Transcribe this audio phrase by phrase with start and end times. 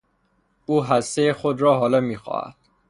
[0.65, 2.55] او حصهی خود را حالا میخواهد!